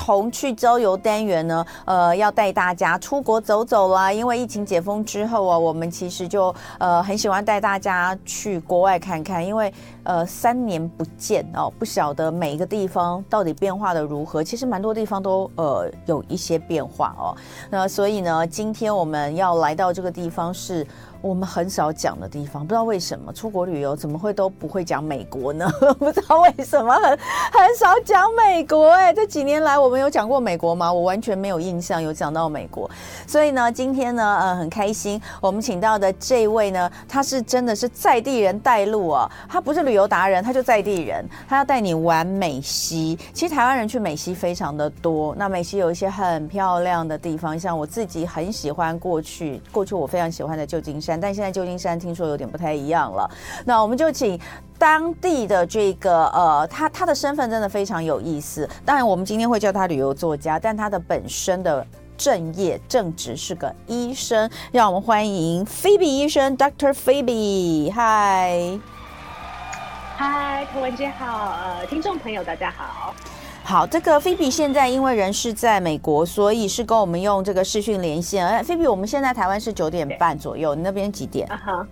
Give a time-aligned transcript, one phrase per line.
[0.00, 4.10] 童趣郊游单元呢，呃，要带大家出国走走啦。
[4.10, 9.70] 因为疫情解封之后啊，我们其实就呃很喜欢带大家去国外看看，因为
[10.04, 14.42] 呃三年不见哦，不晓得每一个地方到底变化的如何。
[14.42, 17.36] 其实蛮多地方都呃有一些变化哦。
[17.68, 20.86] 那所以呢，今天我们要来到这个地方是。
[21.22, 25.70] 我们很少讲的地方，不知道为什么出国旅游怎么会都不会讲美国呢？
[25.98, 30.90] 不知道为什么很很少讲美国哎，这几年来我们有讲过美国吗？
[30.90, 32.90] 我完全没有印象有讲到美国。
[33.26, 43.18] 所以呢，今天呢，呃，很开心，我们请到的这位呢，他是真的是在地人带路啊，他不是旅游达人，他就在地人，他要带你玩美西。
[43.34, 51.09] 其实台湾人去美西非常的多，那美西有一些很漂亮的地方，像我自己很喜欢过去，过去我非常喜欢的旧金山。
[51.18, 53.30] 但现在旧金山听说有点不太一样了，
[53.64, 54.38] 那我们就请
[54.78, 58.68] 当地的这个呃，他他的身份真的非常有意思。
[58.84, 64.50] 当然，我们今天会叫他旅游作家，但他的本身的正业正职是个医生。
[64.72, 66.92] 让我们欢迎菲比医生，Dr.
[66.92, 67.92] Phoebe。
[67.92, 68.78] 嗨，
[70.16, 73.14] 嗨，头文姐好，呃，听众朋友大家好。
[73.70, 78.44] 好，这个菲比现在因为人是在美国，所以是跟我们用这个视讯连线。
[78.44, 81.46] 哎，菲比，我们现在台湾是九点半左右，你那边几点？
[81.46, 81.86] 啊哈，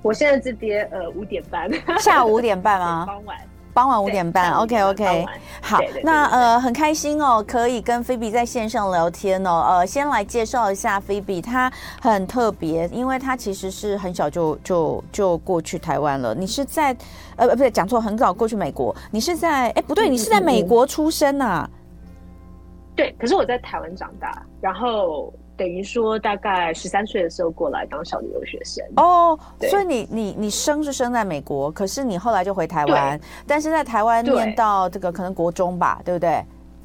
[0.00, 3.04] 我现在这边呃五点半，下午五点半吗？
[3.06, 3.36] 傍晚。
[3.74, 5.26] 傍晚五点半，OK OK，
[5.60, 9.66] 好，对对对对，那呃很开心哦，可以跟菲比在线上聊天哦。
[9.68, 16.32] 呃，先来介绍一下菲比，她很特别，因为她其实是很小就就就过去台湾了。
[16.32, 16.96] 你是在
[17.34, 18.94] 呃不对，讲错，很早过去美国。
[19.10, 21.70] 你是在哎不对，你是在美国出生呐、啊？
[22.94, 25.32] 对，可是我在台湾长大，然后。
[25.56, 29.38] 等于说，大概十三岁的时候过来当小留学生哦，
[29.70, 36.44] 所以你你你生是生在美国，可是你后来就回台湾，但是在台湾念到这个可能国中吧，对不对？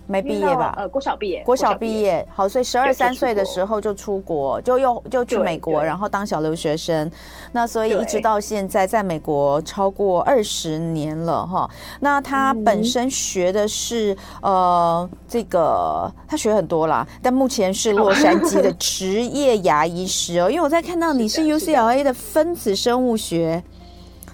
[0.09, 0.73] 没毕业吧？
[0.75, 2.27] 呃，国小毕业，国小毕业。
[2.33, 7.09] 好，所以十二三岁的时候就出国，就又就去美国，然后当小留学生。
[7.51, 11.69] 那所以一直到现在，在美国超过二十年了哈。
[11.99, 20.49] 那他本身学的是呃这个，他学很多啦，但目前是洛杉矶的 职业牙医师哦。
[20.49, 23.63] 因为我在看到你是 UCLA 的分子生物学，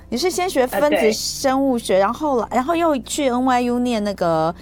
[0.08, 4.56] 你是先学分子生物学，然后然后又去 NYU 念那个。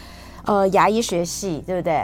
[0.45, 2.03] 呃，牙医学系对不对？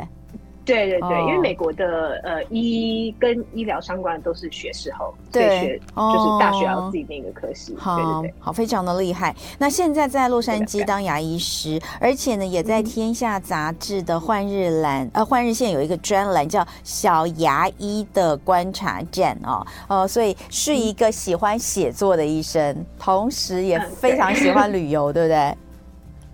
[0.66, 7.76] 对对对，哦、因为美国的呃医跟医疗相关的都是学士后，对，学就是大学要自己那个科系。
[7.76, 9.36] 好、哦，对对对，好，非常的厉害。
[9.58, 25.58] 那现在在洛杉矶当牙医师，而且呢，也在《天下》杂志的换日栏、嗯、呃换日线有一个专栏叫“小牙医的观察站”哦，呃，所以是一个喜欢写作的医生，嗯、同时也非常喜欢旅游，嗯、对不对？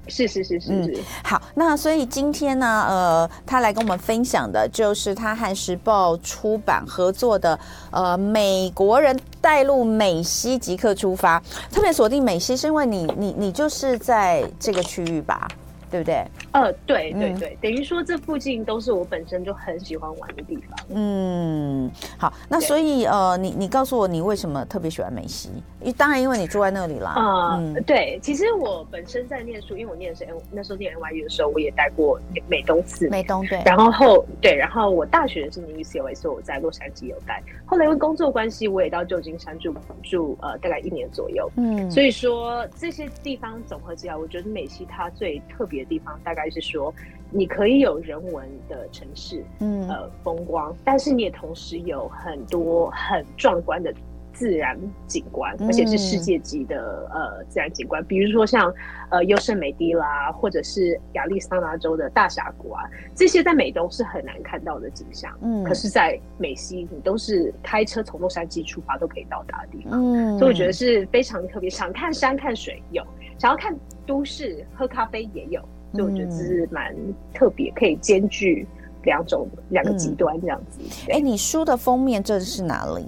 [0.07, 7.59] 是是是是是、嗯，好，那所以今天呢，呃，他来跟我们分享的就是他和时报出版合作的，
[7.91, 15.47] 呃，美国人带路美西即刻出发，特别锁定美西，是因为你你你就是在这个区域吧？
[15.95, 16.27] 对不对？
[16.51, 20.77] 呃，对对对，嗯、等于说这附近都是我本身就很喜欢玩的地方。
[20.89, 25.49] 嗯，好，那所以呃，你你告诉我，你为什么特别喜欢美西？
[25.81, 27.13] 因当然，因为你住在那里啦。
[27.15, 32.19] 呃、嗯，对，其实我本身在念书，因为我念的是 N，那时候念 NYU 的时候，我也待过
[32.49, 33.11] 美东四年。
[33.11, 33.61] 美东对。
[33.65, 37.41] 然后后对，然后我大学是念 UCLA，所以我在洛杉矶有待。
[37.65, 39.73] 后来因为工作关系，我也到旧金山住
[40.03, 41.49] 住呃大概一年左右。
[41.55, 46.93] 嗯，所以说这些地方总合起来，我觉得美西它最特别的地方，大概是说
[47.31, 53.93] 你可以有人文的城市，嗯呃风光，但是你也同时有很多很壮观的。
[54.37, 58.69] 自然景观，而且是世界级的、嗯、呃自然景观，比如说像
[59.09, 62.83] 呃优胜美地啦，或者是亚利桑那州的大峡谷啊，
[63.15, 65.33] 这些在美东是很难看到的景象。
[65.41, 69.91] 嗯，可是，在美西，你都是开车从洛杉矶出发都可以到达的地方。
[69.93, 71.69] 嗯，所以我觉得是非常特别。
[71.69, 73.01] 想看山看水有，
[73.39, 73.73] 想要看
[74.05, 75.61] 都市喝咖啡也有，
[75.95, 76.95] 所以我觉得这是蛮
[77.33, 78.67] 特别，可以兼具
[79.03, 80.79] 两种两个极端这样子。
[81.09, 83.05] 哎、嗯欸，你书的封面这是哪里？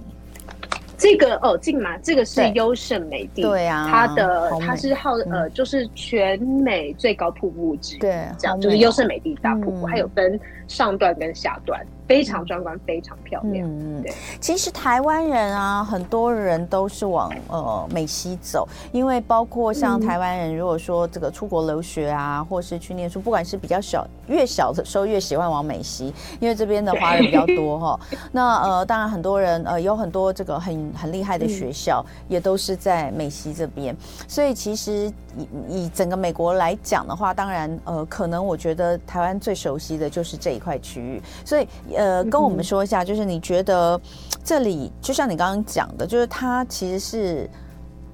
[0.96, 13.66] 这个哦，近嘛，这个是优胜美地，对啊，它的它是号呃，就是全美最高瀑布之一，对，这样就是优胜美地大瀑布，还有分上段跟下段，非常壮观，非常漂亮。
[13.66, 14.12] 嗯，对。
[14.40, 28.00] 其实台湾人啊，很多人都是往呃美西走，因为包括像台湾人，如果说这个出国留学啊，或是去念书，不管是比较小，越小的时候越喜欢往美西，因为这边的华人比较多哈。
[28.30, 33.96] 那呃，当然很多人呃有很多这个很很厉害的学校，也都是在美西这边。
[34.28, 41.66] 所以其实以以整个美国来讲的话，当然呃，可能我觉得台湾最熟悉的就是这一块区域，所以。
[41.96, 43.98] 呃，跟我们说一下，就是你觉得
[44.44, 47.50] 这里就像你刚刚讲的，就是它其实是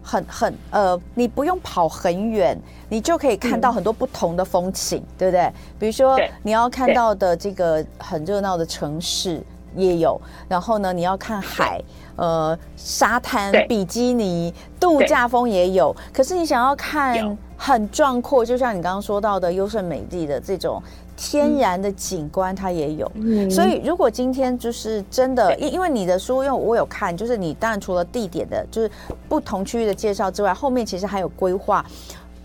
[0.02, 2.56] 很很呃，你不用跑很远，
[2.88, 5.52] 你就可以看到很多不同的风景，嗯、对不对？
[5.78, 9.42] 比如说你要看到的这个很热闹的城市
[9.74, 11.80] 也有，然后呢，你要看海，
[12.16, 15.94] 呃，沙滩、比基尼、度假风也有。
[16.12, 20.82] 可是你想要看很壮阔，就像你刚刚说到的优胜美地的这种。
[21.16, 28.90] 天然的景观它也有，嗯、所以如果今天就是真的，因因为你的书，因为我有看，就是你当然除了地点的，就是
[29.28, 31.84] 不同区域的介绍之外，后面其实还有规划，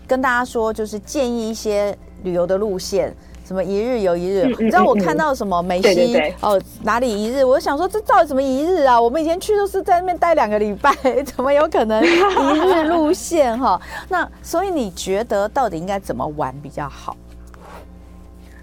[0.06, 3.14] 跟大家说就是建议一些旅游的路线，
[3.44, 9.00] 什么一日游一日，嗯、你知道我看到什么梅西、哦哪里一日，我想说这到底什么一日啊？
[9.00, 10.94] 我们以前去都是在那边待两个礼拜，
[11.24, 13.80] 怎么有可能一日路线哈？
[14.08, 17.16] 那所以你觉得到底应该怎么玩比较好？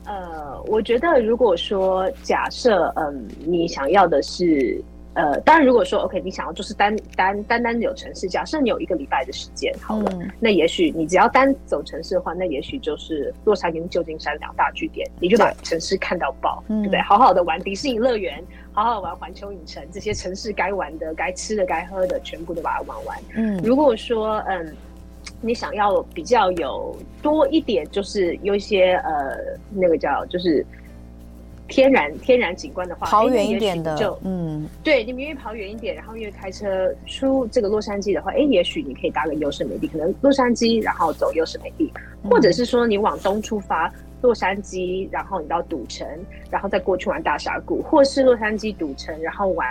[0.07, 4.81] 呃，我觉得如果说假设，嗯，你想要的是，
[5.15, 17.01] 呃，当然如果说 OK，你想要就是单单单单有城市，假设你有一个礼拜的时间，好了，那也许你只要单走城市的话，那也许就是洛杉矶、旧金山两大据点，你就把城市看到爆，对不对？
[17.01, 23.17] 好好的玩迪士尼乐园，好好玩环球影城，这些城市该玩的、该吃的、该喝的，全部都把它玩完。
[23.35, 24.73] 嗯，如果说，嗯。
[25.41, 29.37] 你想要比较有多一点，就是有一些呃，
[29.69, 30.65] 那个叫就是
[31.67, 41.91] 天然天然景观的话，跑远一点的，就嗯，对，你愿意跑远一点，然后愿意开车出这个洛杉矶的话，哎，也许你可以搭个优胜美地，可能洛杉矶然后走优胜美地，
[42.29, 43.93] 或者是说你往东出发。
[44.21, 46.07] 洛杉矶，然后你到赌城，
[46.49, 49.67] 然后再过去玩大峡谷，或是洛杉矶赌城，然后玩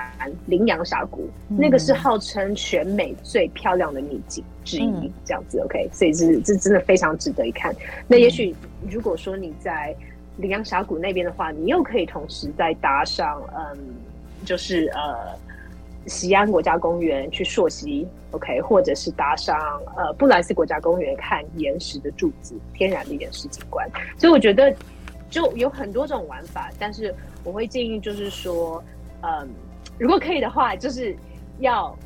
[0.47, 7.75] 羚羊峡谷，嗯、那个是号称全美最漂亮的秘境之一，嗯、这样子 OK，所以这这真的非常值得一看。
[8.07, 8.55] 那也许
[8.89, 9.95] 如果说你在
[10.37, 13.79] 羚羊峡谷那边的话，你又可以同时再搭上，嗯，
[14.45, 15.37] 就是呃。
[16.07, 19.59] 锡安国家公园去溯溪，OK，或者是搭上
[19.97, 23.89] 呃布莱斯国家公园看岩石的柱子，天然的岩石景观。
[24.17, 24.75] 所以我觉得
[25.29, 27.15] 就有很多种玩法，但是
[27.45, 28.83] 我会建议就是说，
[29.23, 29.49] 嗯，
[29.99, 31.17] 如果可以的话，就是
[31.59, 31.97] 要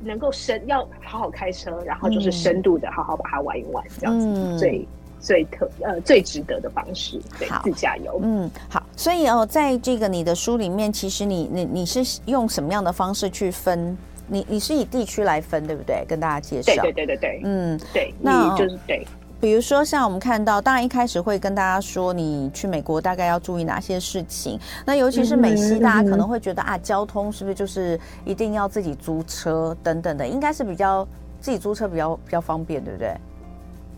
[0.00, 4.78] 能够深，要好好开车，然后就是深度的好好把它玩一玩，这样子最。
[4.78, 4.86] 嗯
[5.24, 8.20] 最特呃最值得的方式，对，好自驾游。
[8.22, 13.96] 嗯，好，所以哦，在这个你的书里面，其实你你你是用什么样的方式去分？
[14.26, 16.04] 你你是以地区来分，对不对？
[16.06, 16.82] 跟大家介绍。
[16.82, 19.06] 对对对对对，嗯，对，那就是对。
[19.40, 24.58] 比如说像我们看到，当然一开始会跟大家说，你去美国大概要注意哪些事情。
[24.86, 30.26] 那尤其是美西，大家可能会觉得啊，交通是不是就是一定要自己租车等等的？
[30.26, 31.06] 应该是比较
[31.38, 33.14] 自己租车比较比较方便，对不对？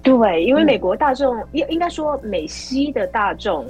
[0.06, 3.67] 对，因为美国大众应应该说美西的大众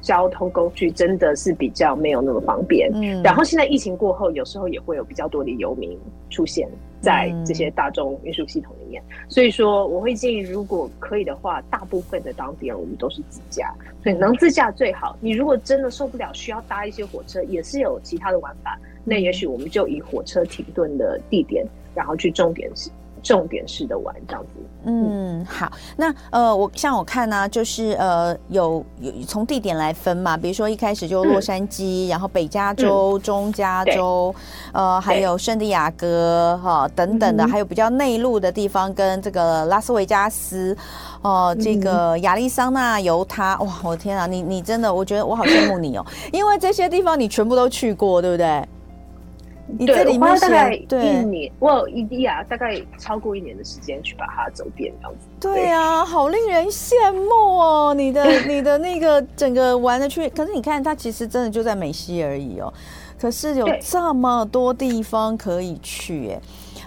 [0.00, 2.90] 交通工具真的是比较没有那么方便。
[2.92, 5.98] 嗯，然后现在疫情过后，有时候也会有比较多的游民
[6.28, 6.68] 出现
[7.00, 9.02] 在这些大众运输系统里面。
[9.08, 13.72] 嗯，所以说，我会建议，如果可以的话，大部分的当地人我们都是自驾，
[14.02, 15.16] 所以能自驾最好。
[15.20, 18.78] 你如果真的受不了，需要搭一些火车，也是有其他的玩法。
[19.04, 22.90] 那也许我们就以火车停顿的地点，然后去重点是。
[23.26, 34.32] 重点式的玩这样子，嗯，好，那呃，我像我看呢、啊，就是呃，有有从地点来分嘛，比如说一开始就洛杉矶，嗯、然后北加州、嗯、中加州，
[34.72, 40.76] 呃，还有圣地亚哥哈、哦、等等的，嗯、还有比较内陆的地方，跟这个拉斯维加斯，
[41.20, 48.64] 哦，这个亚利桑那、犹他，哇，我的天啊，你你真的，我觉得我好羡慕你哦，因为这些地方你全部都去过，对不对？
[49.78, 55.26] 对，我花了大概一年，我有一滴啊，大概超过一年的时间去把它走遍这样子。
[55.40, 57.94] 对啊，好令人羡慕哦！
[57.94, 62.72] 你的 你的那个整个玩的去，可是你看它其实真的就在美西而已哦，
[63.18, 66.40] 可是有这么多地方可以去耶，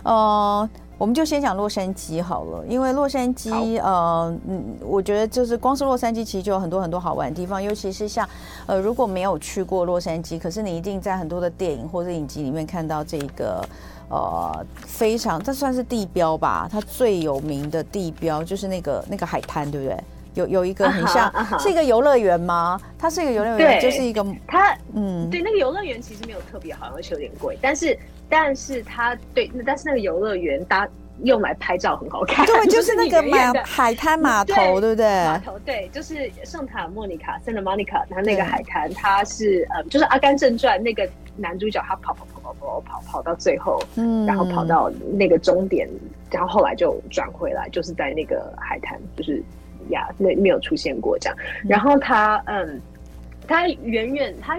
[0.04, 0.70] 呃。
[1.00, 8.28] 我们就先讲洛杉矶好了，因为洛杉矶，呃，嗯，我觉得就是光是洛杉矶其实就有很多很多好玩的地方，尤其是像，
[8.66, 13.66] 呃，如果没有去过洛杉矶，可是你一定在很多的电影或者影集里面看到这个，
[14.10, 16.68] 呃，非常，这算是地标吧？
[16.70, 19.98] 它最有名的地标就是那个那个海滩，对不对？
[20.40, 21.62] 有有一个很像、uh uh.
[21.62, 22.80] 是一个游乐园吗？
[22.98, 27.98] 它是一个游乐园，就是一个它嗯，对，那个游乐园其实没有特别好，而且有点贵，但是
[28.30, 30.88] 但是它对，但是那个游乐园搭。
[31.26, 35.06] 用来拍照很好看，对， 就是那个码海滩码头，对不对？
[35.26, 41.06] 码头对，就是圣塔莫尼卡 （Santa Monica），它那个海滩，它是呃，就是《阿甘正传》那个
[41.36, 45.90] 男主角，他跑跑跑跑跑跑跑到最后，嗯，然后跑到那个终点，
[46.32, 49.44] 然后后来就转回来，就是在那个海滩，就是
[49.90, 51.38] 呀，那没有出现过这样。
[51.68, 52.82] 然后他嗯，
[53.48, 54.58] 他远远他。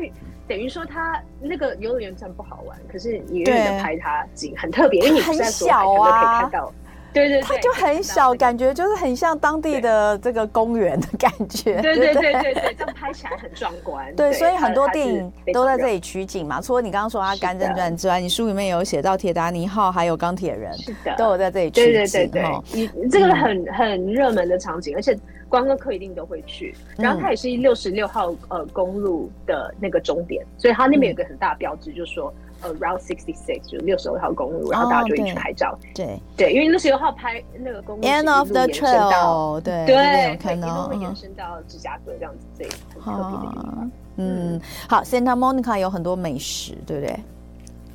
[0.48, 6.72] 等于说他那个游乐园站不好玩，可是你远远的拍它景很特别，因为你不在所有人都，可以看到。
[7.12, 11.80] 对对对，它就很小，感觉就是很像当地的这个公园的感觉。
[11.80, 14.14] 对对对对对，对，这样拍起来很壮观。
[14.14, 16.60] 对，所以很多电影都在这里取景嘛。
[16.60, 21.92] 除了你刚刚说《阿甘正传》之外，你书里面有写到《铁达尼号》还有《钢铁人》，是的，都有在这里取景。
[21.92, 25.16] 对对对对，你这个很很热门的场景，而且。
[25.50, 35.78] 观光客一定都会去，然后它也是六十六号呃公路的那个终点，所以它那边有个很大的标志，就是说呃 Route Sixty Six 就是六十六号公路，然后大家就会去拍照。
[35.94, 43.90] 对对，因为六十六号拍那个公路，End of the trail，对对，可能会延伸到芝加哥这样子，这很特别的地方。
[44.16, 47.18] 嗯，好，Santa Monica 有很多美食，对不对？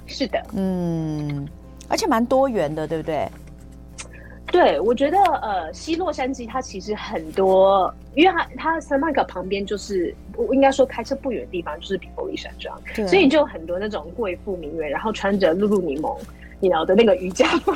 [0.08, 1.48] 是的，嗯，
[1.88, 3.30] 而且蛮多元的，对不对？
[4.52, 16.18] 对，我觉得呃，西洛杉矶它其实很多，因为它它 Santa Monica 旁边就是，我应该说开车不远的地方就是比佛利山庄，所以就有很多那种贵妇名媛，然后穿着露露柠檬，
[16.60, 17.74] 你知道的那个瑜伽服，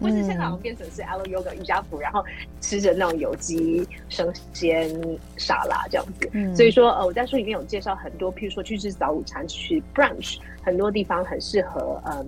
[0.00, 2.24] 或是现在好像变成是 Alo Yoga 瑜伽服，然后
[2.60, 4.90] 吃着那种有机生鲜
[5.36, 6.28] 沙拉这样子。
[6.32, 12.26] 嗯、所以说呃，我在书里面有介绍很多，譬如说去吃早午餐，去 brunch，很多地方很适合嗯。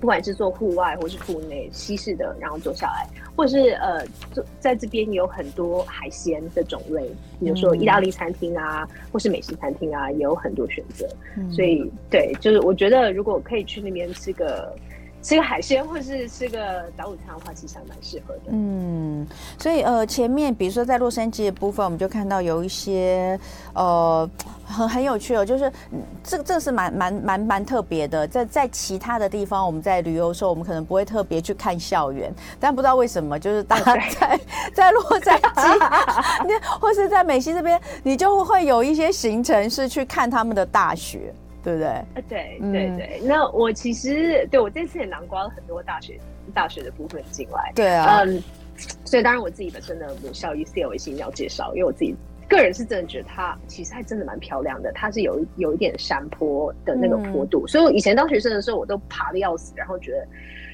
[0.00, 7.02] 不管是做户外或是户内西式的，然后坐下来，或者是呃，坐在这边有很多海鲜的种类，
[7.40, 11.08] 比如说意大利餐厅啊，嗯、或是美食餐厅啊，也有很多选择。
[11.36, 14.74] 嗯、所以，对，就是我觉得如果可以去那边吃个。
[15.26, 18.42] 吃个海鲜，或是吃个早午餐的话，其实还蛮适合的。
[18.50, 19.26] 嗯，
[19.58, 23.36] 所以呃，前面比如说在洛杉矶的部分，我们就看到有一些
[23.74, 24.30] 呃
[24.64, 25.72] 很很有趣哦，就是
[26.22, 28.24] 这个这个是蛮蛮蛮蛮特别的。
[28.28, 34.40] 在在其他的地方，我们在旅游的时候，我们可能不会特别去看校园，但不知道为什么，就是大家在
[34.72, 35.80] 在洛杉矶，
[36.80, 41.34] 或是在美西这边，你就会有一些行程是去看他们的大学。
[41.66, 41.88] 对不对？
[41.88, 43.20] 啊，对对对。
[43.24, 46.16] 那我其实对我这次也囊括了很多大学
[46.54, 47.72] 大学的部分进来。
[47.74, 48.40] 对啊，嗯，
[49.04, 52.14] 所以当然我自己本身的母校 UCLA 是一定要介绍，因为我自己
[52.48, 54.92] 个人是真的觉得它其实还真的蛮漂亮的。
[54.92, 60.24] 它是有有一点山坡的那个坡度，嗯，所以我以前当学生的时候，我都爬的要死，然后觉得。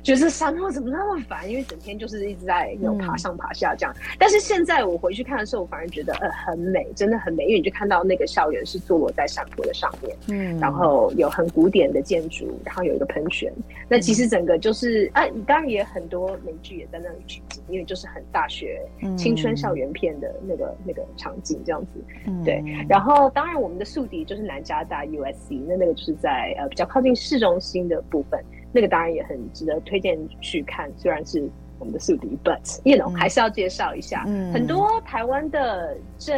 [0.03, 1.49] 觉得山坡怎么那么烦？
[1.49, 3.95] 因为整天就是一直在有爬上爬下这样。
[3.97, 4.17] 嗯。
[4.19, 7.45] 但是现在我回去看的时候，我反而觉得呃很美，真的很美。
[7.45, 13.53] 因为你就看到那个校园是坐落在山坡的上面，嗯，然后有很古典的建筑，然后有一个喷泉。
[13.89, 18.81] 那其实整个就是啊，当然也很多美剧也在那里取景，因为就是很大学
[19.17, 22.03] 青春校园片的那个那个场景这样子。
[22.27, 22.63] 嗯，对。
[22.89, 28.43] 然后当然我们的宿敌就是南加大 USC，那那个就是在呃比较靠近市中心的部分。
[28.73, 31.47] 那个当然也很值得推荐去看，虽然是
[31.79, 36.37] 我们的宿敌，but you know、嗯、还是要介绍一下、嗯、很多台湾的政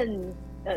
[0.64, 0.76] 呃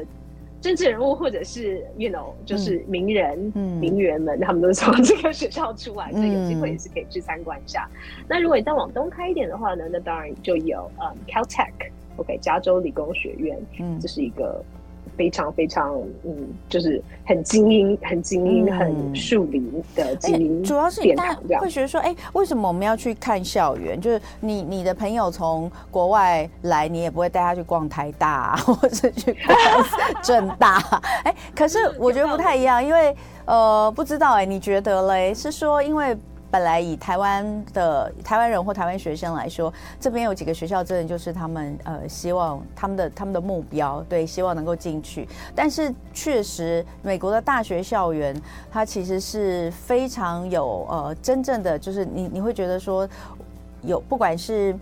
[0.61, 8.25] 政治人物或者是 you know 就是名人、嗯、名媛们，他们都是从这个学校出来，所以有机会也是可以去参观一下、嗯。
[8.27, 14.63] 那如果你再往东开一点的话呢，那当然就有嗯 Caltech，OK，加州理工学院，嗯，这是一个。
[15.17, 20.67] 非常非常嗯，就是很精英、很精英、嗯、很树林的精英、欸。
[20.67, 23.99] 主要是你大家会觉得说，哎、欸，为什么我们要去看校园？
[23.99, 29.85] 就是你你的朋友从国外来，你也不会带他去逛台大、啊， 或者去逛
[30.21, 30.77] 正 大。
[31.23, 35.33] 哎、欸，可是我觉得不太一样，因为呃，不知道哎、欸，你觉得嘞？
[35.33, 36.15] 是说因为。
[36.57, 45.29] 本来以台湾的台湾人或台湾学生来说，这边有几个学校，真的就是他们呃希望他们的他们的目标，对，希望能够进去。
[45.53, 48.35] 但是确实，美国的大学校园
[48.71, 53.07] 它其实是非常有呃真正的，就是你你会觉得说
[53.83, 54.75] 有不管是。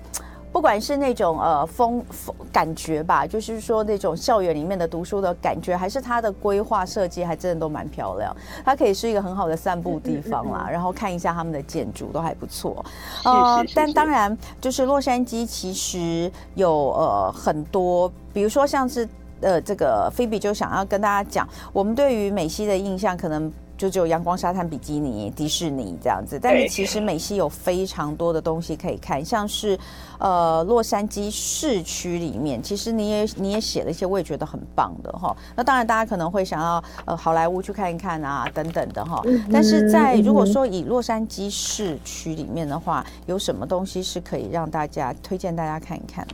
[0.56, 8.34] 不管是那种呃风风感觉吧，就是说那种校园里面的读书的感觉，还是它的规划设计，还真的都蛮漂亮。
[8.64, 12.86] 它可以是一个很好的散步地方啦，然后看一下他们的建筑都还不错。
[13.26, 19.06] 呃，但当然，就是洛杉矶其实有呃很多，比如说像是
[19.42, 23.52] 呃这个菲比就想要跟大家讲，我们对于美西的印象可能。
[23.78, 26.40] 就只有阳光沙滩比基尼、迪士尼这样子。
[26.42, 29.78] 但是其实美西有非常多的东西可以看，像是
[30.20, 35.36] 呃洛杉矶市区里面，其实你也你也写了一些，我也觉得很棒的哈。
[35.56, 39.22] 那当然大家可能会想要呃好莱坞去看一看啊等等的哈。
[39.52, 46.26] 但是在如果说以洛杉矶市区里面的话，有什么东西是可以让大家推荐大家看一看？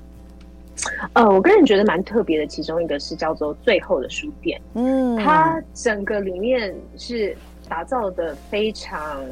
[1.13, 4.59] 呃，我个人觉得蛮特别的，其中一个是叫做最后的书店。
[4.73, 7.35] 嗯，它整个里面是
[7.69, 9.23] 打造的非常，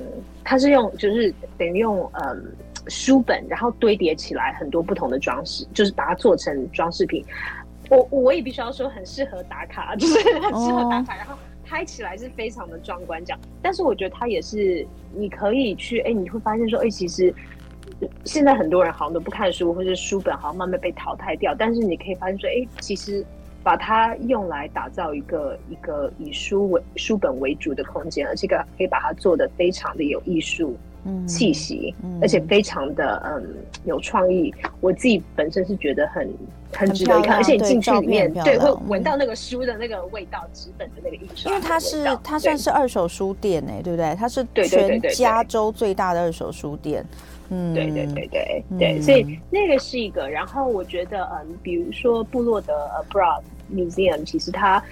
[0.43, 2.55] 它是用就是等于用嗯
[2.87, 7.25] 书本，然后堆叠起来很多不同的装饰，就是把它做成装饰品。
[7.89, 13.39] 我我也必须要说，很适合打卡，就是很适合打卡，然后拍起来是非常的壮观这样。
[13.61, 17.33] 但是我觉得它也是你可以去，哎，你会发现说，哎，其实。
[18.25, 21.55] 现在很多人好像都不看书，或者书本好像慢慢被淘汰掉。
[21.57, 23.25] 但是你可以发现说，哎，其实
[23.63, 30.75] 把它用来打造一个一个以书为书本为主的空间，而且可以把它做的非常的有艺术
[31.27, 34.53] 气息，嗯，而且非常的嗯有创意。
[34.79, 36.29] 我自己本身是觉得很
[36.73, 41.51] 很值得一看，而且你进去里面，对，会闻到那个书的那个味道，纸本的那个印刷。
[41.51, 44.15] 因为它是它算是二手书店哎，对不对？
[44.15, 47.05] 它是全加州最大的二手书店。
[47.49, 50.29] 嗯，对对对对对，嗯、所以那个是一个。
[50.29, 53.41] 然后我觉得，嗯，比如说部落的 Abroad
[53.73, 54.83] Museum，其实它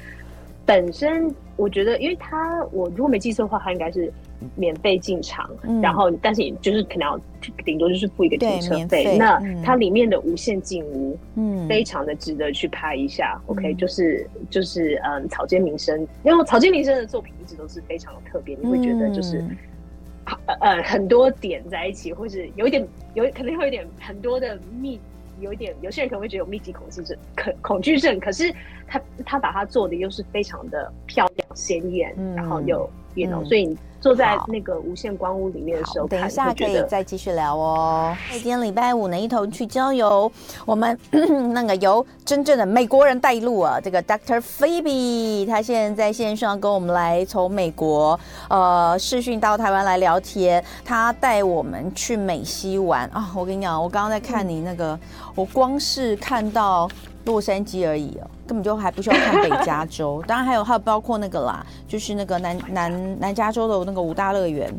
[0.65, 4.11] 本身，我觉得，因为它我如果没记错的话，它应该是
[4.55, 7.19] 免费进场，嗯、然后但是你就是可能要
[7.63, 9.17] 顶多就是付一个停车费。
[9.17, 13.39] 那它里面的无限进屋，嗯，非常的值得去拍一下。
[13.47, 19.43] 嗯、OK，就是就是嗯，草间弥生，因为草间弥生的作品一直都是非常的特别，你会觉得就是。
[20.47, 24.99] 嗯呃，很多点在一起，或是有一点有可能会有点很多的密，
[25.39, 28.53] 有一点有些人可能会觉得有密集恐惧症，恐恐惧症，可是
[28.87, 32.89] 他他把它做的又是非常的漂亮鲜艳，嗯、然后又。
[33.19, 38.15] 嗯、所以坐在那个无限光屋里面的时候，等一下可以再继续聊哦。
[38.31, 40.31] 今天礼拜五呢，一同去郊游，
[40.65, 40.97] 我们
[41.53, 44.39] 那个由真正的美国人带路啊，这个 Dr.
[44.39, 53.31] Phoebe，他现在在线上跟我们来从美国呃视讯到台湾来聊天，他带我们去美西玩啊。
[53.35, 54.99] 我跟你讲，我刚刚在看你那个，嗯、
[55.35, 56.87] 我光是看到。
[57.27, 60.23] 洛杉矶而已哦，根本就还不需要看北加州。
[60.25, 64.73] 当然还有还有包括那个啦， 就是那个南南南加州的那个五大乐园，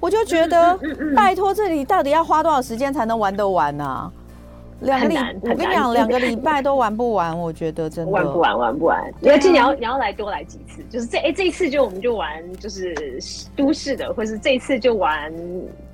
[0.00, 0.78] 我就觉得
[1.14, 4.12] 拜托，这里到底要花多少时间才能玩得完呢、啊？
[4.80, 9.02] 两个礼，我跟你讲，两个礼拜都玩不完，我觉得真的玩不完，玩不完。
[9.24, 12.94] 而且你要你要来多来几次，就是这哎这一次就我们就玩就是
[13.56, 15.32] 都市的，或是这一次就玩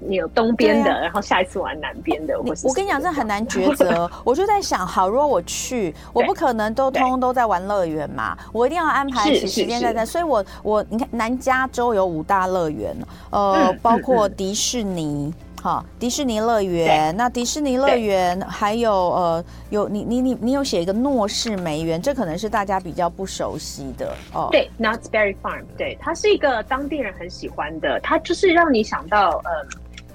[0.01, 2.37] 你有东边的，然后下一次玩南边的。
[2.43, 4.11] 或是我跟你讲，这很难 抉择。
[4.25, 10.05] 我就在想，好，如果我去，我不可能都通通都在玩乐园嘛，我一定要安排起时间在这。
[10.05, 12.97] 所以我我你看，南加州有五大乐园，
[13.31, 15.33] 呃，包括迪士尼。
[15.63, 17.17] 好，迪士尼乐园。
[17.17, 24.49] 那迪士尼乐园还有呃，有你你你你有写一个诺士梅园，这可能是大家比较不熟悉的哦。
[24.51, 29.51] 对，Knott's Berry Farm，对，它是一个当地人很喜欢的，它就是让你想到呃，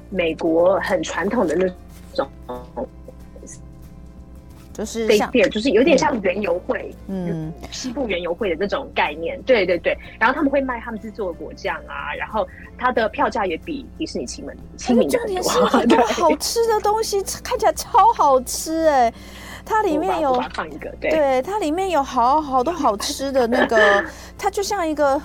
[0.10, 1.66] 美国很传统的那
[2.14, 2.30] 种。
[4.78, 9.98] 就是像，就是有点像园游会，嗯，西部园游会的那种概念，对对对。
[10.20, 15.66] 然后他们会卖他们制作的果酱啊，然后它的票价也比迪士尼亲民，亲民的很多。
[15.68, 19.12] 很多好吃的东西，看起来超好吃哎！
[19.66, 24.06] 它里面有放一个，对，对，它里面有好好多好吃的那个，
[24.38, 25.20] 它就像一个。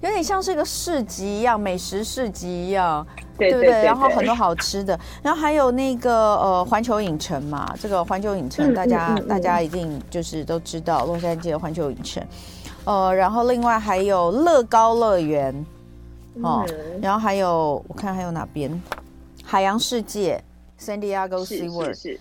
[0.00, 3.84] 有点像是一个市集一样，美食市集一样，对不对？
[3.84, 12.22] 然后很多好吃的，然后还有那个呃环球影城嘛，这个环球影城大家、大家一定就是都知道洛杉矶的环球影城，
[12.84, 15.54] 呃，然后另外还有乐高乐园，
[16.42, 18.82] 哦，嗯、然后还有我看还有哪边？
[19.42, 20.42] 海洋世界
[20.80, 22.18] ，San Diego SeaWorld。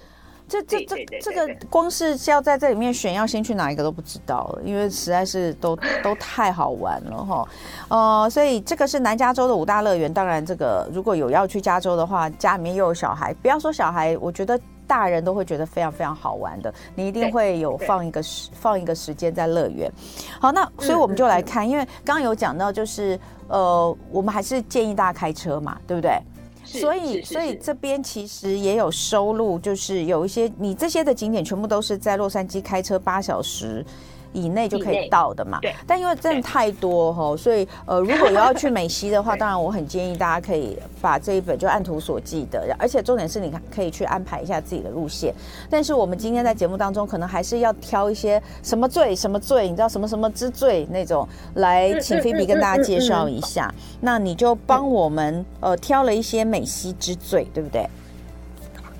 [0.47, 7.47] 这这这这个光是要在这里面选，要先去哪一个都不知道了，因为实在是都都太好玩了哈。
[7.87, 10.13] 呃，所以这个是南加州的五大乐园。
[10.13, 16.71] 当然，这个如果有要去加州的话，家里面又有小孩，不要说小孩，我觉得大人都会觉得非常非常好玩的。
[16.93, 19.91] 你一定会有放一个时放一个时间在乐园。
[20.39, 26.19] 好，那所以我们就来看，因为刚刚有讲到，就是呃，我们还是建议大家开车嘛，对不对？
[26.63, 33.85] 所以，所以这边其实也有收入，就是有一些你这些的景点全部都是在洛杉矶开车八小时
[34.33, 35.59] 以内就可以到的嘛。
[35.61, 35.73] 对。
[35.87, 45.33] 但因为真的太多哈，所以呃，如果有要去美西的话， 当然我很建议大家可以把这一本就按图索骥的，而且重点是你看可以去安排一下自己的路线。
[45.69, 53.73] 但是我们今天在节目当中，可能还是要挑一些什么罪什么罪，你知道什么什么之罪那种来，请菲比跟大家介绍一下。
[54.01, 57.87] 那你就帮我们呃挑了一些美西之最，对不对？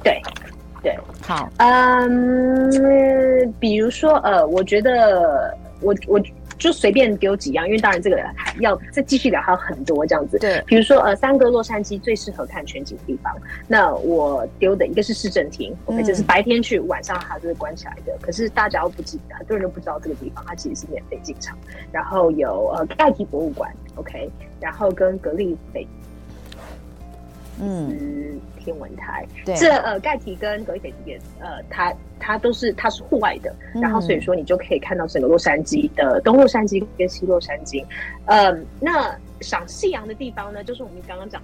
[0.03, 0.21] 对。
[0.83, 0.99] 对，
[1.33, 2.69] 好，嗯，
[3.59, 6.21] 比如说，呃，我觉得我我
[6.59, 8.23] 就随便丢几样，因为当然这个
[8.59, 10.37] 要再继续聊还有很多这样子。
[10.37, 13.35] 对，比如说，呃，三个洛杉矶最适合看全景的地方，
[13.67, 18.15] 那我丢的一个是市政厅，OK，就是白天去，晚上它就是关起来的。
[18.21, 21.57] 可是大家都不记得，很多人都不知道这个地方，它其实是免费进场。
[21.91, 24.29] 然后有呃盖提博物馆，OK，
[24.61, 25.87] 然后跟格里菲。
[27.61, 37.85] 嗯，天文台，对，这呃盖提跟格里菲斯也呃，它它都是它是户外的，嗯，然后所以说你就可以看到整个洛杉矶的东洛杉矶跟西洛杉矶，
[38.25, 41.41] 嗯，那赏夕阳的地方呢，就是我们刚刚讲。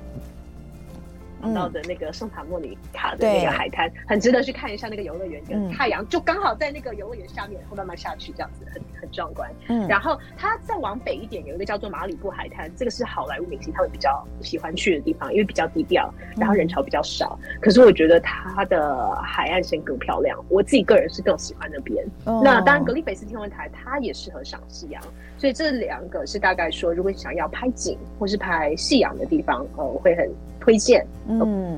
[1.54, 9.50] 到的那个圣塔莫尼卡的那个海滩，很值得去看一下那个游乐园，跟太阳就刚好在那个游乐园下面，会慢慢下去，这样子很很壮观。
[9.68, 17.40] 嗯，然后它再往北一点，有一个叫做马里布海滩，这个是好莱坞明星他们比较喜欢去的地方，因为比较低调，然后人潮比较少。
[17.62, 22.06] 可是我觉得它的海岸线更漂亮，我自己个人是更喜欢那边。
[22.26, 25.02] 那当然，格里菲斯天文台它也适合赏夕阳，
[25.38, 30.30] 所以这两个是大概说，如果想要拍景或是拍夕阳的地方，呃，我会很。
[30.62, 31.78] 推荐，嗯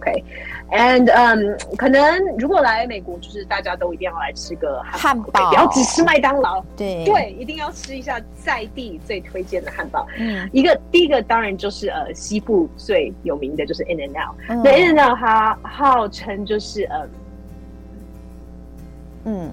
[0.00, 7.04] ，OK，and，嗯、um，可能如果来美国，就是大家都一定要来吃个汉堡不要只吃麦当劳，对。
[7.04, 10.06] 对，一定要吃一下在地最推荐的汉堡。
[10.18, 17.08] 嗯，一个第一个当然就是呃西部最有名的就是 In-N-Out，那 In-N-Out 它号称就是呃，
[19.24, 19.50] 嗯。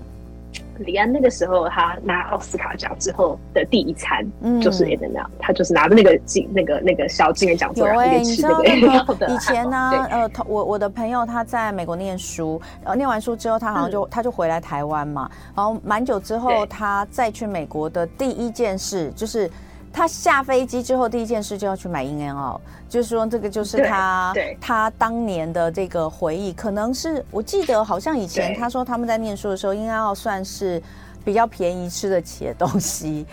[0.79, 4.25] 李安那个时候，他拿奥斯卡奖之后的第一餐
[4.61, 9.27] 就是 In-N-Out，他就是拿着那个金、那个那个小金人奖座，然后吃那个。
[9.27, 19.49] 以前呢、啊，呃，我我的朋友他在美国念书，呃，念完书之后，他好像就、嗯、他就回来台湾嘛，然后蛮久之后，他再去美国的第一件事就是。
[19.91, 30.81] 他下飞机之后，第一件事就要去买 In-N-Out，就是说这个就是他他当年的这个回忆，可能是我记得好像以前他说他们在念书的时候，In-N-Out 算是
[31.25, 33.25] 比较便宜吃得起的东西。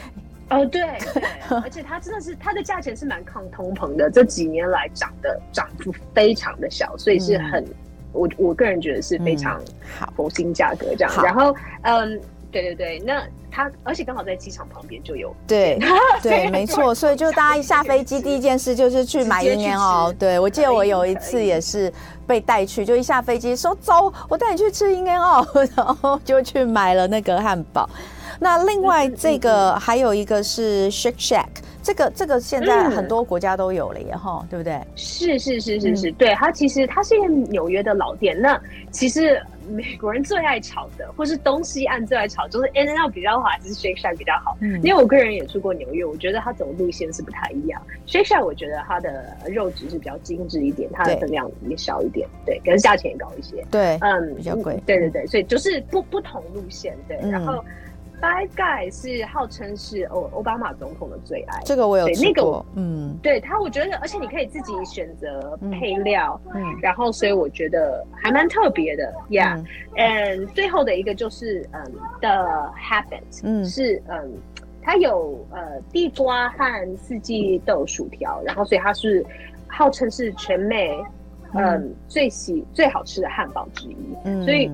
[0.50, 0.82] 哦，对，
[1.14, 1.22] 对，
[1.62, 7.74] 而且它真的是它的价钱是蛮抗通膨的，这几年来涨的涨幅非常的小，所以是很、嗯、
[8.12, 9.60] 我我个人觉得是非常
[9.98, 10.12] 好。
[10.16, 11.24] 佛心价格这样。
[11.24, 12.20] 然后嗯。
[12.52, 13.22] 对对对，那
[13.56, 15.78] 他而且刚好在机场旁边就有， 对
[16.22, 20.18] 对，没错，所以就大家一下飞机 第一件事就是去买 In-N-Out。
[20.18, 21.90] 对，我记得我有一次也是
[22.26, 27.88] 被带去，就一下飞机说走，我带你去吃 In-N-Out， 然后就去买了那个汉堡。
[28.38, 31.46] 那另外这个还有一个是 Shake Shack，
[31.82, 34.78] 这个这个现在很多国家都有了耶哈，对不对？
[34.94, 39.42] 是是是是是，对，它其实它是一个纽约的老店，那其实。
[39.68, 44.56] 美国人最爱炒的，或是东西岸最爱炒，就是 In-N-Out 比较好，还是 Shake Shack 比较好？
[44.60, 47.80] 嗯，因为我个人也住过纽约，我觉得它走的路线是不太一样。
[48.06, 57.64] Shake Shack 我觉得它的肉质是比较精致一点，它的分量也小一点，对，可是价钱也高一些，对，嗯，比较贵，对对对，所以就是不不同路线，对，嗯、然后。
[58.20, 62.64] Five Guys 是号称是欧奥巴马总统的最爱，这个我有吃过。
[62.74, 69.62] 那个、嗯，对他，我觉得，而且你可以自己选择配料，嗯，然后所以我觉得还蛮特别的，Yeah。
[69.96, 71.84] 嗯，最后的一个就是嗯
[72.20, 74.32] ，The Habit，嗯，是嗯，
[74.80, 79.24] 它有呃地瓜和四季豆薯条，然后所以它是
[79.68, 80.98] 号称是全美
[81.52, 84.70] 嗯，嗯最喜最好吃的汉堡之一，嗯，所以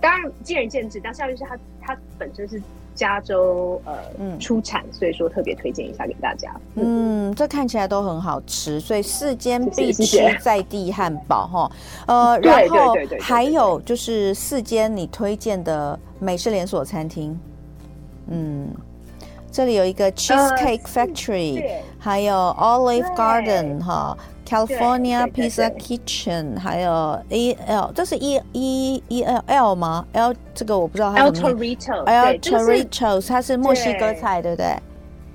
[0.00, 2.58] 当然见仁见智，但是要就是它它本身是。
[2.98, 3.94] 加州呃
[4.40, 6.52] 出产，所以说特别推荐一下给大家。
[6.74, 11.72] 嗯，这看起来都很好吃，所以四间必吃在地汉堡哈。
[12.08, 17.38] 呃， 然后还有就是四间你推荐的美式连锁餐厅。
[18.26, 18.68] 嗯，
[19.52, 21.64] 这里有一个 Cheesecake Factory，
[22.00, 24.18] 还有 Olive Garden 哈。
[24.48, 31.12] California Pizza Kitchen，还有 E L，这是 E E E L L 吗？L 这个我不知道。
[31.14, 34.74] El Torito El Torito 它是墨西哥菜，对不对？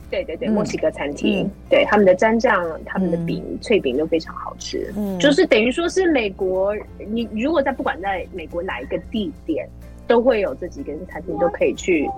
[0.09, 4.91] 对对对，墨西哥餐厅，对他们的蘸酱、他们的饼、脆饼都非常好吃。
[4.95, 9.67] 嗯，就是等于说是美国，你如果在不管在美国哪一个地点，
[10.07, 12.09] 都会有这几个餐厅都可以去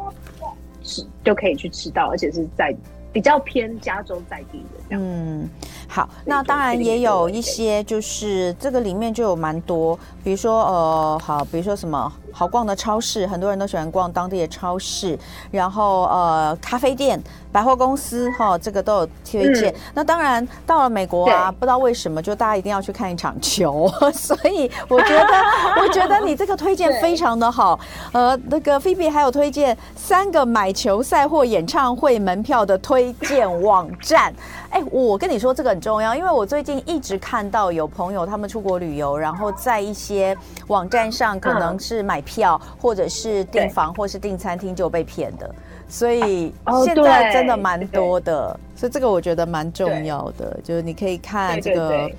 [0.81, 2.75] 吃，都可以去吃到，而且是在
[3.13, 5.01] 比较偏加州在地的这样。
[5.03, 5.49] 嗯。
[5.88, 12.12] 好，那当然也有一些，就是这个里面就有蛮多，比如说呃，好，比如说什么。
[12.38, 15.17] 好逛的超市，很多人都喜欢逛当地的超市，
[15.52, 17.17] 然后呃，咖啡店、
[17.50, 19.71] 百货公司，哈、哦，这个都有推荐。
[19.71, 25.28] 嗯、那当然到了美国啊，不知道为什么，就大家一定要去看一场球， 所以我觉得，
[25.82, 27.80] 我觉得你这个推荐非常的好。
[28.12, 34.34] 呃，那个菲比还有推荐三个买球赛或演唱会门票的推荐网站。
[34.71, 40.35] 哎，我跟你说这个很重要，因为我最近一直看到有朋友他们出国旅游，然后在一些
[40.67, 45.53] 网站上可能是买票，或者是订房，或是订餐厅就被骗的，
[45.89, 46.53] 所以
[46.85, 52.09] 现在真的蛮多的，所以这个我觉得蛮重要的，就是你可以看这个。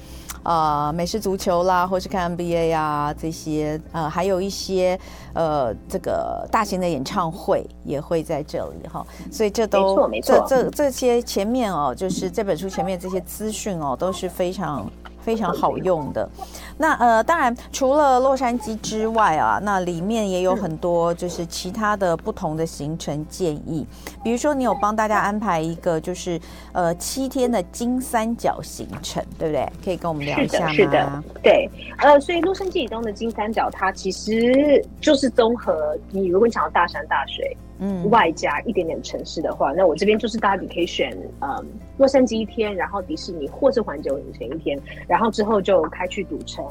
[0.47, 4.97] 呃，美式足球啦，或是看 NBA 啊，这些呃，还有一些
[5.35, 14.89] 呃，这个大型的演唱会也会在这里哈，所以这都没错没错，这这这些前面哦，就是这本书前面这些资讯哦，都是非常。
[15.27, 16.31] 非常好用的，
[16.79, 23.85] 那呃，当然除了洛杉矶之外啊，那里面也有很多就是其他的不同的行程建议，
[24.23, 26.41] 比如说你有帮大家安排一个就是
[26.73, 29.69] 呃七天的金三角行程，对不对？
[29.85, 30.73] 可以跟我们聊一下吗？
[30.73, 37.57] 是的，对，呃，所以洛杉矶以东的金三角，它其实就是综合你如果你想要大山大水。
[37.79, 41.65] 嗯，外加一点点城市的话，那我这边就是大家你可以选，嗯，
[41.99, 46.65] 洛杉矶一天，然后迪士尼或是环球影城一天，然后之后就开去赌城，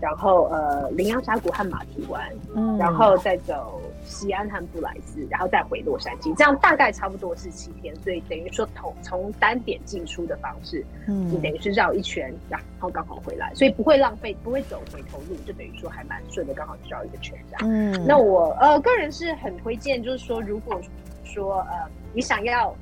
[0.00, 2.22] 然后呃，羚羊峡谷和马蹄湾，
[2.54, 17.60] 嗯，然后再走西安和布莱斯，然后再回洛杉矶，这样大概差不多是七天，所以等于说从从单点进出的方式，嗯，你等于是绕一圈，然后刚好回来，所以不会浪费，不会走回头路，就等于说还蛮顺的，刚好绕一个圈这样。
[17.64, 20.40] 嗯，那我呃个人是很推荐，就是说。
[20.50, 20.80] 如果
[21.22, 22.74] 说呃，你想要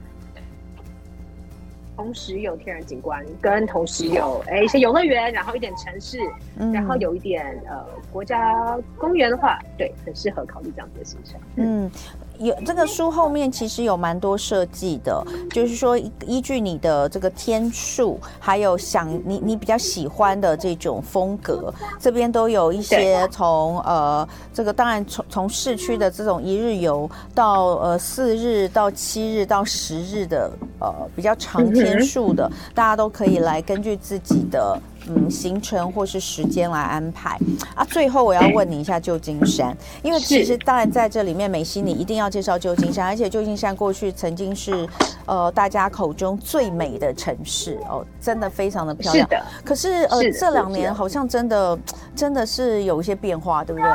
[1.99, 6.21] 同时有天然景观，跟同时有哎一些游乐园，然后一点城市，
[6.57, 11.41] 嗯、然后有一点呃国家公园的话，对，很适合考虑这样子的行程。
[11.57, 11.91] 嗯。
[12.39, 34.81] 有这个书后面其实有蛮多设计的，就是说依据你的这个天数，还有想你你比较喜欢的这种风格，这边都有一些从呃这个当然从从市区的这种一日游到呃四日到七日到十日的呃比较长天数的，大家都可以来根据自己的。
[35.07, 37.39] 嗯，行程或是时间来安排
[37.75, 37.85] 啊。
[37.85, 44.87] 最后我要问你一下旧金山，因为其实当然在这里面，美西你一定要介绍旧金山，而且旧金山过去曾经是
[45.25, 49.27] 呃大家口中最美的城市哦，真的非常的漂亮。
[49.27, 49.45] 是的。
[49.65, 51.79] 可是呃这两年好像真的
[52.15, 53.91] 真的是有一些变化，对不对？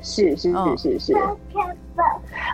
[0.00, 1.14] 是是是是是。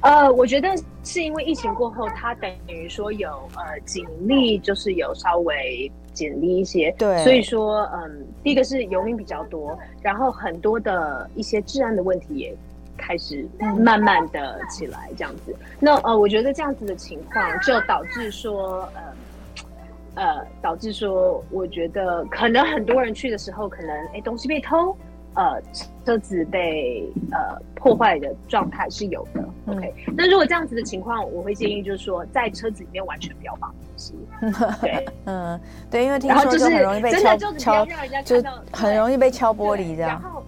[0.03, 0.69] 呃，我觉得
[1.05, 5.93] 是因为疫情过后，它等于说有呃警力就是有稍微。
[6.13, 12.55] 简历一些，对，所以说，嗯，第一个是游民比较多，然后很多的一些治安的问题也
[12.97, 13.47] 开始
[13.79, 15.55] 慢慢的起来，这样子。
[15.81, 24.97] 那呃，我觉得这样子的情况就导致说，呃，呃，导致说，我觉得可能很多人去的时候，可能哎东西被偷。
[25.35, 25.59] 呃，
[26.05, 29.43] 车子被呃破坏的状态是有的。
[29.67, 34.15] OK，那如果这样子的情况，我会建议就是说，在车子里面完全不要放东西。
[34.83, 37.87] 对，嗯，对，因为听说就很容易被敲敲，
[38.25, 40.11] 就很容易被敲玻璃这样。
[40.11, 40.43] 然后，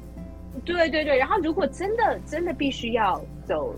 [0.65, 3.75] 对对对，然后如果真的真的必须要走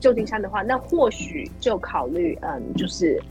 [0.00, 3.22] 旧金山的话，那或许就考虑嗯，就是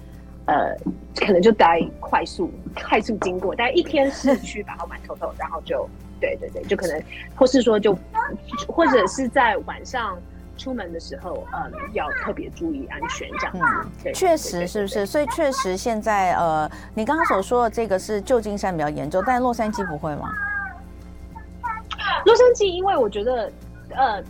[0.46, 0.76] 呃，
[1.18, 5.88] 可能就待快速快速经过，大概一天市区把它玩透透，然后就。
[6.22, 7.02] 对对对，就可能，
[7.34, 7.98] 或是说就，
[8.68, 10.22] 或者是在晚上
[10.60, 13.60] 出门的时候，嗯，要特别注意安全这样子。
[13.64, 15.06] 嗯，对，确实是不是？
[15.06, 20.30] 所以确实现在呃，你刚刚所说的这个是旧金山比较严重，但洛杉矶不会吗？
[22.26, 23.52] 洛杉矶，因为我觉得，
[23.96, 24.24] 呃，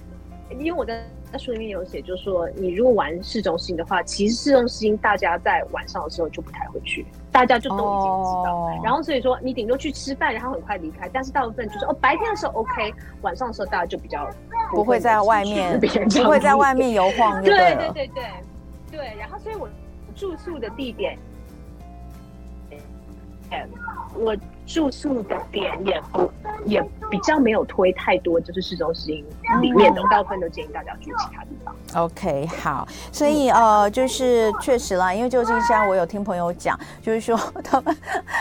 [0.51, 1.03] 因为我在。
[1.31, 8.55] 在书里面有写，就是说，你如果玩市中心的话，其实市中心大家在晚上的时候就不太会去，大家就都已经知道。
[8.55, 8.85] Oh.
[8.85, 11.07] 然后所以说，你顶多去吃饭，然后很快离开。
[11.13, 14.27] 但是大部分就是哦，白天的时候 OK，晚上的时候大家就比较
[14.71, 17.39] 不会在外面，不会在外面游晃。
[17.45, 18.23] 对对对对
[18.91, 19.15] 对。
[19.19, 19.69] 然后所以我
[20.15, 21.15] 住宿的地点，
[24.15, 24.35] 我
[24.69, 26.31] 住宿的点也不。
[26.65, 29.25] 也比较没有推太多，就是市中心
[29.61, 31.73] 里面的，大部分都建议大家住其他地方。
[31.95, 37.97] OK，好，所以呃，就是确实啦，因为旧金山我有听朋友讲，就是说他们，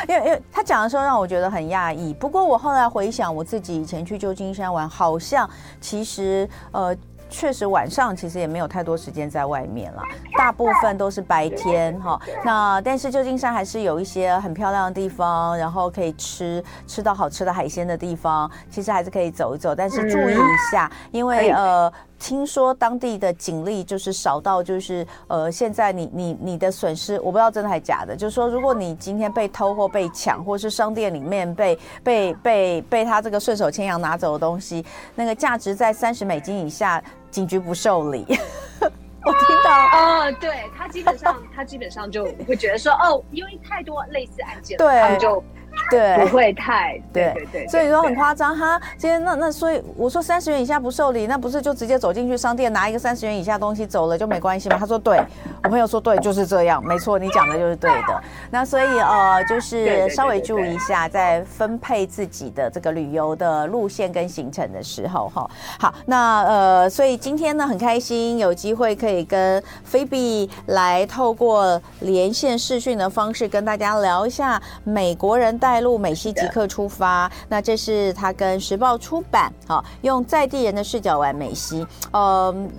[0.09, 2.13] 因为因为他讲的时候让我觉得很讶异。
[2.13, 5.49] 不过我后来回想，我自己以前去旧金山玩，好像
[5.81, 6.95] 其实呃。
[7.29, 10.03] 确实晚上其实也没有太多时间在外面了，
[10.37, 12.21] 大部分都是白天哈。
[12.45, 21.93] 那但是旧金山还是有一些很漂亮的地方，然后可以吃吃到好吃的海鲜的地方，其实还是可以走一走，但是注意一下，因为呃。
[22.19, 38.27] 听说当地的警力就是少到就是呃，现在你你你的损失我不知道真的还假的，就是说如果你今天被偷或被抢，或是商店里面被被被被他这个顺手牵羊拿走的东西，那个价值在三十美金以下，警局不受理。
[39.25, 45.43] 我听到哦，对他基本上他基本上就会觉得说哦，因为太多类似案件了，对他们就。
[45.91, 48.81] 对，不会太对对对，所以说很夸张哈。
[48.97, 54.77] 今天那那所以我说三十元以下不受理，那不是就直接走进去商店拿一个三十元以下东西走了就没关系吗？
[54.79, 55.21] 他说对，
[55.63, 58.23] 我朋友说对，就是这样，没错，你讲的就是对的。
[58.51, 65.51] 那所以呃，就是稍微注意一下，在分配自己的这个旅游的路线跟行程的时候哈。
[65.79, 82.71] 好，那呃，所以今天呢很开心有机会可以跟菲比来透过连线视讯的方式跟大家聊一下美国人带路美西即刻出发，那这是他跟时报出版，好，用在地人的视角玩美西，嗯，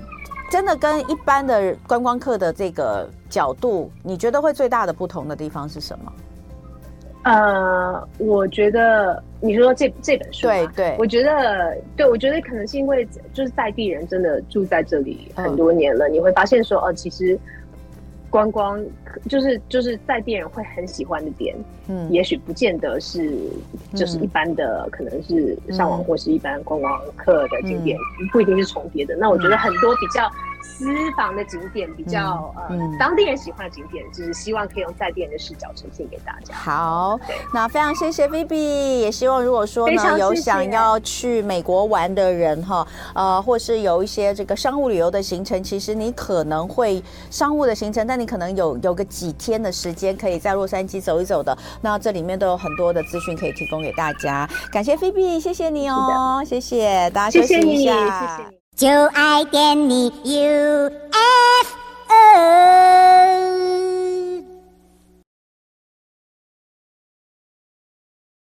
[0.51, 6.13] 真的跟一般的观光客的这个角度，你觉得会最大的不同的地方是什么？
[7.23, 17.39] 呃，我觉得你说这这本书，对对，我觉得，对我觉得可能是因为就是在地人真的住在这里很多年了，嗯、你会发现说，哦、呃，其实。
[18.30, 18.84] 观光
[19.28, 21.56] 就是就是在地人会很喜欢的点，
[21.88, 23.38] 嗯，也许不见得是
[23.96, 29.15] 就是一般的，嗯、可能是上网或是一般观光客的景点，嗯、不一定是重叠的。
[29.18, 30.30] 那我觉得很多比较。
[30.80, 36.54] 私房的景点比较、嗯、呃，当地人喜欢的景点，就是希望可以用在地人的视角呈现给大家。
[36.54, 37.20] 好，
[37.54, 54.50] 那非常谢谢 Phoebe，也希望如果说呢有想要去美国玩的人哈，呃，或是有一些这个商务旅游的行程，其实你可能会商务的行程，但你可能有有个几天的时间可以在洛杉矶走一走的，那这里面都有很多的资讯可以提供给大家。
[54.72, 58.59] 感谢 Phoebe，谢谢你哦，谢谢大家，休息一下，谢谢你，谢谢你。
[58.80, 60.89] 就爱点你 UFO。